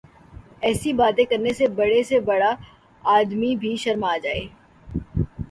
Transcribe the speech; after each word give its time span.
ایسی 0.61 0.93
باتیں 0.93 1.23
کرنے 1.25 1.53
سے 1.53 1.67
بڑے 1.75 2.01
سے 2.03 2.19
بڑا 2.29 2.51
آدمی 3.03 3.55
بھی 3.55 3.75
شرما 3.83 4.17
جائے۔ 4.23 4.45